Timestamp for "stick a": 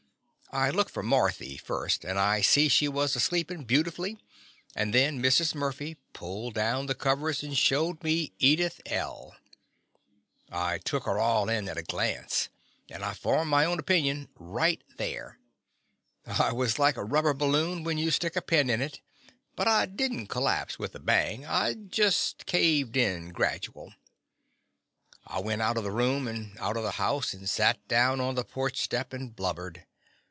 18.11-18.41